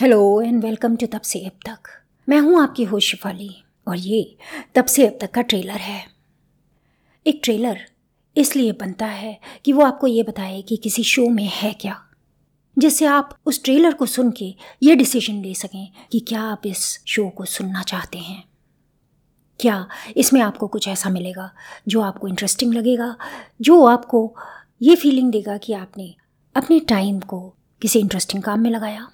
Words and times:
Hello 0.00 0.40
and 0.42 0.62
welcome 0.64 0.94
to 0.96 1.06
तब 1.06 1.20
से 1.20 1.38
अब 1.38 1.52
तक 1.66 1.88
मैं 2.28 2.38
हूँ 2.40 2.60
आपकी 2.62 2.84
होश 2.84 3.10
शिफाली, 3.10 3.50
और 3.86 3.96
ये 3.96 4.36
तब 4.74 4.84
से 4.84 5.06
अब 5.06 5.18
तक 5.20 5.30
का 5.30 5.42
ट्रेलर 5.42 5.78
है। 5.78 6.04
एक 7.26 7.40
ट्रेलर 7.44 7.80
इसलिए 8.36 8.72
बनता 8.72 9.06
है 9.06 9.38
कि 9.64 9.72
वो 9.72 9.84
आपको 9.84 10.06
ये 10.06 10.22
बताए 10.22 10.62
कि 10.62 10.76
किसी 10.76 11.04
शो 11.04 11.28
में 11.28 11.44
है 11.46 11.72
क्या, 11.72 11.98
जिससे 12.76 13.06
आप 13.06 13.36
उस 13.46 13.62
ट्रेलर 13.64 13.94
को 13.94 14.06
सुन 14.06 14.30
के 14.30 14.54
ये 14.82 14.94
डिसीज़न 14.94 15.42
ले 15.42 15.54
सकें 15.54 15.88
कि 16.12 16.20
क्या 16.20 16.42
आप 16.44 16.66
इस 16.66 16.88
शो 17.06 17.28
को 17.28 17.44
सुनना 17.46 17.82
चाहते 17.82 18.18
हैं। 18.18 18.42
क्या 19.60 19.86
इसमें 20.16 20.40
आपको 20.40 20.66
कुछ 20.68 20.88
ऐसा 20.88 21.10
मिलेगा 21.10 21.50
जो 21.88 22.00
आपको 22.00 22.28
इंटरेस्टिंग 22.28 22.74
लगेगा, 22.74 23.14
जो 23.60 23.84
आपको 23.84 24.34
ये 24.82 24.96
फीलिंग 24.96 25.32
देगा 25.32 25.58
कि 25.58 25.72
आपने 25.74 26.14
अपने 26.54 26.80
टाइम 26.88 27.20
को 27.20 27.48
किसी 27.82 27.98
इंटरेस्टिंग 27.98 28.42
काम 28.42 28.60
में 28.60 28.70
लगाया। 28.70 29.08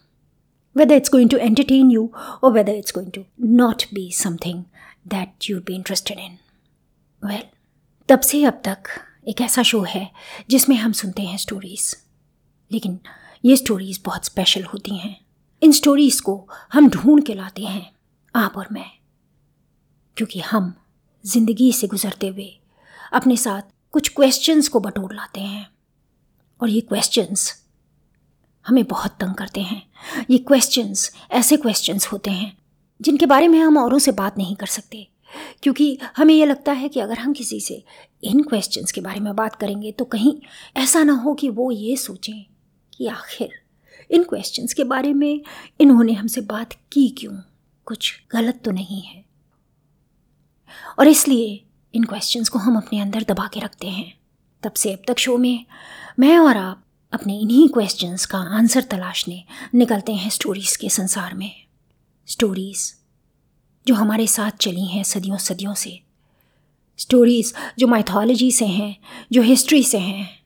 Whether 0.77 1.01
it's 1.01 1.13
going 1.15 1.29
to 1.29 1.41
entertain 1.41 1.91
you 1.91 2.03
or 2.43 2.51
whether 2.55 2.75
it's 2.81 2.95
going 2.99 3.11
to 3.11 3.25
not 3.49 3.85
be 3.95 4.11
something 4.23 4.65
that 5.15 5.49
you'd 5.49 5.65
be 5.65 5.77
interested 5.77 6.19
in. 6.19 6.31
Well, 7.29 7.45
तब 8.09 8.21
से 8.21 8.45
अब 8.45 8.63
तक 8.65 8.83
एक 9.29 9.41
ऐसा 9.41 9.63
शो 9.63 9.83
है 9.83 10.13
जिसमें 10.51 10.77
हम 10.77 10.93
सुनते 10.93 11.23
हैं 11.23 11.37
स्टोरीज़ 11.37 11.97
लेकिन 12.73 13.01
ये 13.45 13.57
स्टोरीज़ 13.57 13.99
बहुत 14.05 14.25
स्पेशल 14.25 14.65
होती 14.65 14.99
हैं. 14.99 15.21
इन 15.63 15.73
स्टोरीज़ 15.73 16.23
को 16.23 16.49
हम 16.73 16.91
ढूंढ 16.91 17.25
के 17.25 17.35
लाते 17.35 17.63
हैं 17.63 17.93
आप 18.37 18.57
और 18.57 18.69
मैं. 18.73 18.91
क्योंकि 20.17 20.41
हम 20.41 20.75
ज़िंदगी 21.27 21.73
से 21.73 21.87
गुजरते 21.87 22.29
हुए 22.29 22.61
अपने 23.13 23.37
साथ 23.37 23.63
कुछ 23.93 24.09
क्वेश्चंस 24.09 24.69
को 24.69 24.81
बटोर 24.81 25.15
लाते 25.15 25.41
हैं. 25.41 25.71
और 26.61 26.69
ये 26.69 26.81
क्वेश्चंस 26.81 27.66
हमें 28.67 28.85
बहुत 28.85 29.11
तंग 29.21 29.35
करते 29.35 29.61
हैं। 29.61 29.87
ये 30.31 30.39
क्वेश्चंस 30.39 31.17
ऐसे 31.31 31.57
क्वेश्चंस 31.57 32.07
होते 32.07 32.31
हैं, 32.31 32.59
जिनके 33.03 33.27
बारे 33.27 33.49
में 33.49 33.61
हम 33.61 33.79
औरों 33.79 33.99
से 33.99 34.13
बात 34.13 34.39
नहीं 34.39 34.57
कर 34.57 34.67
सकते। 34.67 35.09
क्योंकि 35.63 35.99
हमें 36.17 36.35
यह 36.35 36.47
लगता 36.47 36.73
है 36.73 36.89
कि 36.89 37.01
अगर 37.01 37.19
हम 37.19 37.33
किसी 37.33 37.61
से 37.61 37.85
इन 38.25 38.43
क्वेश्चंस 38.43 38.93
के 38.93 39.01
बारे 39.01 39.21
में 39.21 39.37
बात 39.37 39.57
करेंगे 39.57 39.93
तो 39.93 40.05
कहीं 40.05 40.41
ऐसा 40.77 41.03
ना 41.03 41.13
हो 41.13 41.35
कि 41.35 41.49
वो 41.49 41.71
ये 41.71 41.97
सोचें 41.97 42.47
कि 42.95 43.07
आखिर 43.07 43.49
इन 44.11 44.23
क्वेश्चंस 44.23 44.75
के 44.75 44.85
बारे 44.85 45.15
में 45.15 45.41
इन्होंने 45.81 46.13
हमसे 46.13 46.41
बात 46.41 46.73
की 46.73 47.09
क्यों? 47.09 47.39
कुछ 47.85 48.23
गलत 48.33 48.61
तो 48.65 48.71
नहीं 48.71 49.03
है। 49.03 49.25
और 50.99 51.09
इसलिए 51.09 51.65
इन 51.95 52.05
क्वेश्चंस 52.05 52.49
को 52.49 52.59
हम 52.59 52.77
अपने 52.77 53.01
अंदर 53.01 53.23
दबा 53.23 53.51
के 53.55 53.61
रखते 53.61 53.87
हैं। 53.87 54.19
तब 54.63 54.73
से 54.73 54.93
अब 54.93 55.03
तक 55.09 55.19
शो 55.19 55.39
में 55.39 55.67
मैं 56.19 56.39
और 56.39 56.57
आप 56.57 56.86
अपने 57.13 57.39
इन्हीं 57.39 57.69
क्वेश्चंस 57.69 58.27
का 58.27 58.39
आंसर 58.39 58.83
तलाशने 58.83 59.45
निकलते 59.75 60.13
हैं 60.15 60.31
स्टोरीज़ 60.31 60.79
के 60.79 60.89
संसार 60.89 61.35
में। 61.35 61.67
स्टोरीज़ 62.27 62.95
जो 63.87 63.95
हमारे 63.95 64.27
साथ 64.27 64.51
चली 64.51 64.87
हैं 64.87 65.05
सदियों 65.05 65.37
सदियों 65.37 65.75
से। 65.75 66.01
स्टोरीज़ 66.99 67.55
जो 67.79 67.87
माइथोलॉजी 67.87 68.53
से 68.53 68.67
हैं, 68.67 68.97
जो 69.33 69.43
हिस्ट्री 69.43 69.83
से 69.83 69.99
हैं, 69.99 70.43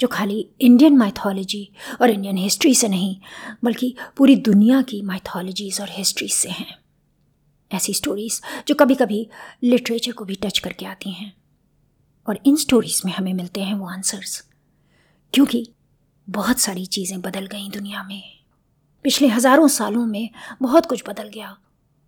जो 0.00 0.08
खाली 0.08 0.48
इंडियन 0.60 0.96
माइथोलॉजी 0.96 1.72
और 2.00 2.10
इंडियन 2.10 2.36
हिस्ट्री 2.36 2.74
से 2.74 2.88
नहीं, 2.88 3.16
बल्कि 3.64 3.96
पूरी 4.16 4.36
दुनिया 4.36 4.82
की 4.82 5.02
माइथोलॉजीज़ 5.02 5.82
और 5.82 5.88
हिस्ट्रीज 5.90 6.32
से 6.32 6.48
हैं। 6.48 6.78
ऐसी 7.72 7.94
स्टोरीज़ 7.94 8.40
जो 8.68 8.74
कभी 8.74 8.94
कभी 8.94 9.28
लिटरेचर 9.62 10.12
को 10.12 10.24
भी 10.24 10.34
टच 10.34 10.58
करके 10.58 10.86
आती 10.86 11.10
हैं। 11.10 11.36
और 12.28 12.40
इन 12.46 12.56
स्टोरीज़ 12.56 13.02
में 13.04 13.12
हमें 13.12 13.34
मिलते 13.34 13.60
हैं 13.60 13.74
वो 13.74 13.86
आंसर्स 13.86 14.48
क्योंकि 15.32 15.68
बहुत 16.28 16.58
सारी 16.58 16.86
चीज़ें 16.86 17.20
बदल 17.20 17.46
गई 17.46 17.68
दुनिया 17.68 18.02
में। 18.02 18.22
पिछले 19.04 19.28
हज़ारों 19.28 19.68
सालों 19.68 20.06
में 20.06 20.30
बहुत 20.62 20.86
कुछ 20.86 21.02
बदल 21.08 21.28
गया। 21.28 21.56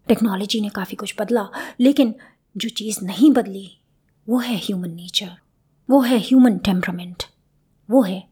टेक्नोलॉजी 0.09 0.61
ने 0.61 0.69
काफ़ी 0.69 0.97
कुछ 0.97 1.15
बदला, 1.21 1.49
लेकिन 1.81 2.15
जो 2.57 2.69
चीज़ 2.69 3.05
नहीं 3.05 3.31
बदली, 3.31 3.71
वो 4.29 4.39
है 4.39 4.57
ह्यूमन 4.57 4.91
नेचर 4.91 5.31
वो 5.91 6.01
है 6.01 6.19
ह्यूमन 6.19 6.59
टेम्परामेंट 6.59 7.23
वो 7.91 8.03
है 8.03 8.23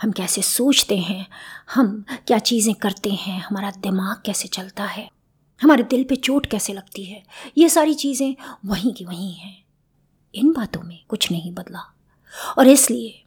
हम 0.00 0.12
कैसे 0.12 0.42
सोचते 0.42 0.96
हैं, 0.98 1.26
हम 1.74 2.04
क्या 2.26 2.38
चीज़ें 2.38 2.74
करते 2.74 3.10
हैं, 3.10 3.40
हमारा 3.40 3.70
दिमाग 3.70 4.22
कैसे 4.26 4.48
चलता 4.48 4.84
है, 4.84 5.08
हमारे 5.62 5.82
दिल 5.82 6.04
पे 6.04 6.16
चोट 6.16 6.46
कैसे 6.46 6.72
लगती 6.72 7.04
है, 7.04 7.22
ये 7.58 7.68
सारी 7.68 7.94
चीज़ें 7.94 8.36
वहीं 8.66 8.92
की 8.94 9.04
वहीं 9.04 9.32
हैं। 9.34 9.64
इन 10.34 10.52
बातों 10.52 10.82
में 10.82 10.98
कुछ 11.08 11.30
नहीं 11.32 11.52
बदला। 11.52 11.94
और 12.58 12.66
इसलिए 12.66 13.25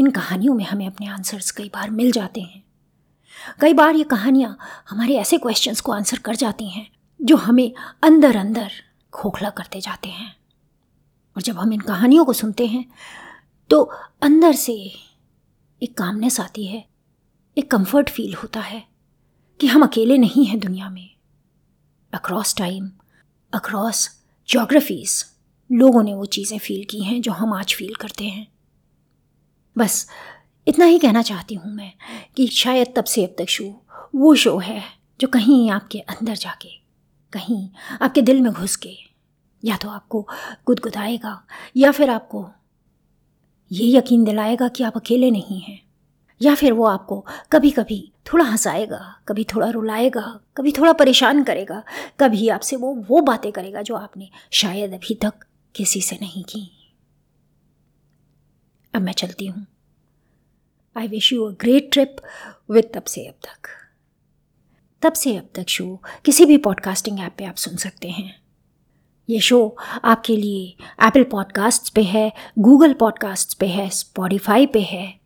इन 0.00 0.10
कहानियों 0.10 0.54
में 0.54 0.64
हमें 0.64 0.86
अपने 0.86 1.06
आंसर्स 1.06 1.50
कई 1.50 1.68
बार 1.68 1.90
मिल 1.90 2.10
जाते 2.12 2.40
हैं। 2.40 2.62
कई 3.60 3.72
बार 3.74 3.94
ये 3.94 4.04
कहानियाँ 4.04 4.56
हमारे 4.88 5.14
ऐसे 5.14 5.38
क्वेश्चंस 5.38 5.80
को 5.80 5.92
आंसर 5.92 6.18
कर 6.18 6.34
जाती 6.34 6.68
हैं, 6.68 6.86
जो 7.20 7.36
हमें 7.36 7.72
अंदर 8.02 8.36
अंदर 8.36 8.70
खोखला 9.12 9.50
करते 9.50 9.80
जाते 9.80 10.08
हैं। 10.08 10.34
और 11.36 11.42
जब 11.42 11.58
हम 11.58 11.72
इन 11.72 11.80
कहानियों 11.80 12.24
को 12.24 12.32
सुनते 12.32 12.66
हैं 12.66 12.84
तो 13.70 13.82
अंदर 14.22 14.52
से 14.52 14.72
एक 15.82 15.96
कामनेस 15.98 16.40
आती 16.40 16.66
है, 16.66 16.84
एक 17.56 17.70
कंफर्ट 17.70 18.10
फील 18.10 18.34
होता 18.34 18.60
है 18.60 18.82
कि 19.60 19.66
हम 19.66 19.82
अकेले 19.82 20.18
नहीं 20.18 20.46
हैं 20.46 20.58
दुनिया 20.60 20.88
में। 20.90 21.10
अक्रॉस 22.12 22.56
टाइम 22.56 22.90
अक्रॉस 23.52 24.08
जोग्राफीज़ 24.48 25.24
लोगों 25.70 26.02
ने 26.02 26.14
वो 26.14 26.24
चीज़ें 26.28 26.58
फील 26.58 26.84
की 26.84 27.02
हैं 27.04 27.20
जो 27.22 27.32
हम 27.32 27.52
आज 27.52 27.74
फील 27.74 27.94
करते 27.94 28.24
हैं। 28.24 28.46
बस, 29.76 30.06
इतना 30.66 30.84
ही 30.84 30.98
कहना 30.98 31.22
चाहती 31.22 31.54
हूँ 31.54 31.72
मैं 31.74 31.92
कि 32.36 32.46
शायद 32.46 32.92
तब 32.96 33.04
से 33.04 33.24
अब 33.24 33.34
तक 33.38 33.48
शो, 33.48 33.64
वो 34.14 34.34
शो 34.34 34.56
है 34.58 34.82
जो 35.20 35.28
कहीं 35.28 35.70
आपके 35.70 35.98
अंदर 36.00 36.34
जाके, 36.34 36.68
कहीं 37.32 37.68
आपके 38.02 38.22
दिल 38.22 38.40
में 38.40 38.52
घुस 38.52 38.76
के 38.76 38.96
या 39.62 39.76
तो 39.76 39.88
आपको 39.88 40.26
गुदगुदाएगा, 40.66 41.42
या 41.76 41.90
फिर 41.90 42.10
आपको 42.10 42.48
ये 43.70 43.86
यकीन 43.88 44.24
दिलाएगा 44.24 44.68
कि 44.68 44.84
आप 44.84 44.96
अकेले 44.96 45.30
नहीं 45.30 45.60
हैं, 45.60 45.80
या 46.40 46.54
फिर 46.54 46.72
वो 46.72 46.84
आपको 46.86 47.24
कभी 47.52 47.70
कभी 47.70 48.00
थोड़ा 48.26 48.44
हंसाएगा, 48.44 48.98
कभी 49.28 49.44
थोड़ा 49.44 49.68
रुलाएगा, 49.70 50.40
कभी 50.56 50.72
थोड़ा 50.72 50.92
परेशान 50.92 51.42
करेगा 51.44 51.82
कभी 52.20 52.48
आपसे 52.48 52.76
वो 52.76 52.94
वो 53.08 53.20
बातें 53.22 53.50
करेगा 53.52 53.82
जो 53.82 53.94
आपने 53.96 54.30
शायद 54.52 54.94
अभी 54.94 55.14
तक 55.14 55.44
किसी 55.74 56.00
से 56.00 56.18
नहीं 56.20 56.44
की। 56.44 56.70
अब 58.94 59.02
मैं 59.02 59.12
चलती 59.12 59.46
हूँ। 59.46 59.66
I 60.96 61.08
wish 61.08 61.32
you 61.32 61.44
a 61.44 61.54
great 61.60 61.92
trip 61.92 62.16
with 62.70 62.90
तब 62.94 63.04
से 63.04 63.26
अब 63.26 63.34
तक। 63.34 63.68
तब 65.02 65.12
से 65.12 65.36
अब 65.36 65.48
तक 65.54 65.68
शो 65.68 66.02
किसी 66.24 66.44
भी 66.46 66.56
पॉडकास्टिंग 66.56 67.20
ऐप 67.20 67.34
पे 67.38 67.44
आप 67.44 67.54
सुन 67.54 67.76
सकते 67.76 68.08
हैं। 68.08 68.42
ये 69.28 69.40
शो 69.40 69.76
आपके 70.04 70.36
लिए 70.36 70.66
एप्पल 71.06 71.24
पॉडकास्ट 71.24 71.94
पे 71.94 72.02
है 72.02 72.32
गूगल 72.58 72.92
पॉडकास्ट 72.92 73.58
पे 73.58 73.66
है 73.66 73.88
स्पॉटिफाई 73.90 74.66
पे 74.66 74.80
है 74.80 75.20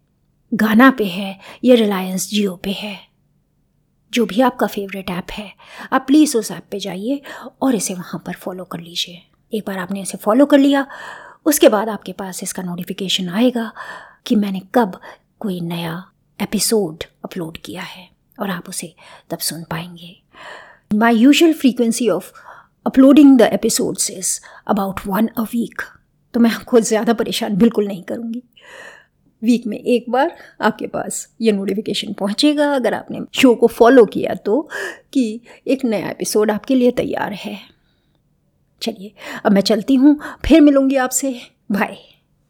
गाना 0.54 0.90
पे 0.90 1.04
है, 1.04 1.38
या 1.64 1.74
रिलायंस 1.74 2.28
जियो 2.30 2.56
पे 2.56 2.72
है। 2.72 2.98
जो 4.12 4.26
भी 4.26 4.40
आपका 4.40 4.66
फेवरेट 4.66 5.10
ऐप 5.10 5.30
है, 5.30 5.52
आप 5.92 6.04
प्लीज़ 6.06 6.36
उस 6.36 6.50
ऐप 6.50 6.66
पे 6.70 6.78
जाइए 6.78 7.22
और 7.62 7.74
इसे 7.74 7.94
वहाँ 7.94 8.22
पर 8.26 8.32
फॉलो 8.32 8.64
कर 8.64 8.80
लीजिए। 8.80 9.22
एक 9.52 9.64
बार 9.66 9.78
आपने 9.78 10.02
इसे 10.02 10.18
फॉलो 10.18 10.46
कर 10.46 10.58
लिया 10.58 10.86
उसके 11.46 11.68
बाद 11.68 11.88
आपके 11.88 12.12
पास 12.12 12.42
इसका 12.42 12.62
नोटिफिकेशन 12.62 13.28
आएगा 13.28 13.70
कि 14.26 14.36
मैंने 14.36 14.60
कब 14.74 15.00
कोई 15.40 15.60
नया 15.60 16.02
एपिसोड 16.38 17.04
अपलोड 17.24 17.58
किया 17.64 17.82
है 17.82 18.08
और 18.38 18.50
आप 18.50 18.68
उसे 18.68 18.94
तब 19.30 19.38
सुन 19.40 19.62
पाएँगे। 19.70 20.16
My 20.94 21.16
usual 21.16 21.52
frequency 21.52 22.08
of 22.08 22.32
uploading 22.86 23.36
the 23.38 23.42
episodes 23.52 24.10
is 24.10 24.38
about 24.68 25.00
one 25.06 25.26
a 25.28 25.42
week 25.42 25.82
तो 26.34 26.40
मैं 26.40 26.50
आपको 26.50 26.80
ज़्यादा 26.80 27.12
परेशान 27.12 27.56
बिल्कुल 27.56 27.86
नहीं 27.86 28.02
करूँगी। 28.02 28.42
वीक 29.42 29.66
में 29.66 29.76
एक 29.78 30.04
बार 30.10 30.36
आपके 30.60 30.86
पास 30.86 31.26
ये 31.40 31.52
नोटिफिकेशन 31.52 32.12
पहुँचेगा। 32.12 32.70
अगर 32.74 32.94
आपने 32.94 33.20
शो 33.34 33.54
को 33.54 33.66
फॉलो 33.66 34.04
किया 34.06 34.34
तो 34.44 34.60
कि 35.12 35.40
एक 35.66 35.84
नया 35.84 36.10
एपिसोड 36.10 36.50
आपके 36.50 36.74
लिए 36.74 36.90
तैयार 36.92 37.32
है। 37.32 37.58
चलिए 38.84 39.12
अब 39.44 39.52
मैं 39.52 39.62
चलती 39.62 39.94
हूँ 39.94 40.18
फिर 40.44 40.60
मिलूँगी 40.60 40.96
आपसे। 40.96 41.40
बाय। 41.72 42.13